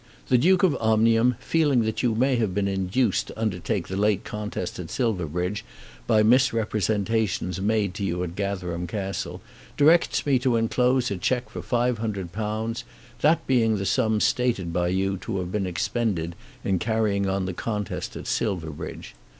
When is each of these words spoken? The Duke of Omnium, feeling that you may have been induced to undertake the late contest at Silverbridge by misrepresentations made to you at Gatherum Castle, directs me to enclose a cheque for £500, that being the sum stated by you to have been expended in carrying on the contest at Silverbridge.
The 0.29 0.37
Duke 0.39 0.63
of 0.63 0.75
Omnium, 0.77 1.35
feeling 1.39 1.83
that 1.83 2.01
you 2.01 2.15
may 2.15 2.35
have 2.37 2.55
been 2.55 2.67
induced 2.67 3.27
to 3.27 3.39
undertake 3.39 3.87
the 3.87 3.95
late 3.95 4.23
contest 4.23 4.79
at 4.79 4.89
Silverbridge 4.89 5.63
by 6.07 6.23
misrepresentations 6.23 7.61
made 7.61 7.93
to 7.93 8.03
you 8.03 8.23
at 8.23 8.35
Gatherum 8.35 8.87
Castle, 8.87 9.43
directs 9.77 10.25
me 10.25 10.39
to 10.39 10.55
enclose 10.55 11.11
a 11.11 11.17
cheque 11.17 11.51
for 11.51 11.61
£500, 11.61 12.83
that 13.19 13.45
being 13.45 13.77
the 13.77 13.85
sum 13.85 14.19
stated 14.19 14.73
by 14.73 14.87
you 14.87 15.17
to 15.17 15.37
have 15.37 15.51
been 15.51 15.67
expended 15.67 16.33
in 16.63 16.79
carrying 16.79 17.29
on 17.29 17.45
the 17.45 17.53
contest 17.53 18.15
at 18.15 18.25
Silverbridge. 18.25 19.13